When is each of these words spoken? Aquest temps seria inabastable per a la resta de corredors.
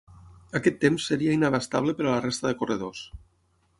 Aquest 0.59 0.79
temps 0.85 1.05
seria 1.11 1.35
inabastable 1.39 1.95
per 1.99 2.07
a 2.07 2.09
la 2.11 2.25
resta 2.25 2.51
de 2.51 2.57
corredors. 2.63 3.05